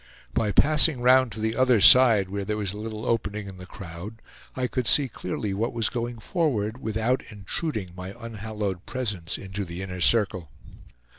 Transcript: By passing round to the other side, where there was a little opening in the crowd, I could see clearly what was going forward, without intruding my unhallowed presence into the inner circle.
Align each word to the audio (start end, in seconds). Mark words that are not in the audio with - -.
By 0.33 0.51
passing 0.51 0.99
round 1.01 1.31
to 1.33 1.39
the 1.39 1.55
other 1.55 1.79
side, 1.79 2.27
where 2.27 2.43
there 2.43 2.57
was 2.57 2.73
a 2.73 2.77
little 2.79 3.05
opening 3.05 3.47
in 3.47 3.57
the 3.57 3.67
crowd, 3.67 4.19
I 4.55 4.65
could 4.65 4.87
see 4.87 5.07
clearly 5.07 5.53
what 5.53 5.73
was 5.73 5.89
going 5.89 6.17
forward, 6.17 6.81
without 6.81 7.21
intruding 7.29 7.93
my 7.95 8.15
unhallowed 8.19 8.87
presence 8.87 9.37
into 9.37 9.63
the 9.63 9.83
inner 9.83 10.01
circle. 10.01 10.49